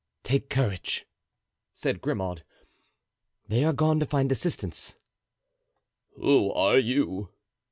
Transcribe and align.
"Take 0.23 0.49
courage," 0.49 1.05
said 1.75 2.01
Grimaud; 2.01 2.43
"they 3.49 3.63
are 3.63 3.71
gone 3.71 3.99
to 3.99 4.05
find 4.07 4.31
assistance." 4.31 4.95
"Who 6.15 6.51
are 6.53 6.79
you?" 6.79 7.29